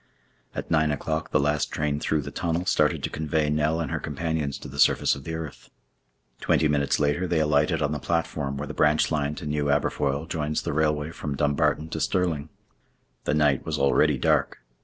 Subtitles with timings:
[0.55, 3.99] At nine o'clock the last train through the tunnel started to convey Nell and her
[3.99, 5.69] companions to the surface of the earth.
[6.39, 10.25] Twenty minutes later they alighted on the platform where the branch line to New Aberfoyle
[10.27, 12.49] joins the railway from Dumbarton to Stirling.
[13.25, 14.63] The night was already dark.